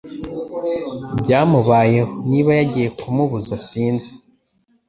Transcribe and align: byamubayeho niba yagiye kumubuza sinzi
byamubayeho 1.21 2.13
niba 2.29 2.51
yagiye 2.59 2.87
kumubuza 2.99 3.55
sinzi 3.67 4.11